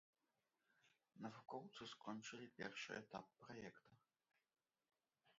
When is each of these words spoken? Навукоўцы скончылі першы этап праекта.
Навукоўцы 1.25 1.81
скончылі 1.93 2.47
першы 2.59 2.91
этап 3.01 3.27
праекта. 3.43 3.99